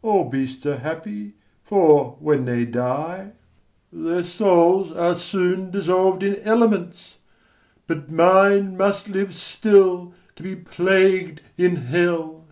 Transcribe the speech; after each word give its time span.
all 0.00 0.28
beasts 0.30 0.64
are 0.64 0.76
happy, 0.78 1.34
For, 1.64 2.16
when 2.20 2.44
they 2.44 2.64
die, 2.64 3.32
Their 3.92 4.22
souls 4.22 4.92
are 4.92 5.16
soon 5.16 5.72
dissolv'd 5.72 6.22
in 6.22 6.36
elements; 6.44 7.16
But 7.88 8.08
mine 8.08 8.76
must 8.76 9.08
live 9.08 9.34
still 9.34 10.14
to 10.36 10.42
be 10.44 10.54
plagu'd 10.54 11.40
in 11.58 11.74
hell. 11.74 12.44